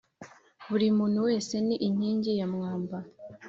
buri 0.69 0.87
muntu 0.97 1.19
wese 1.27 1.55
ni 1.67 1.75
inkingi 1.87 2.31
ya 2.39 2.47
mwamba 2.53 2.97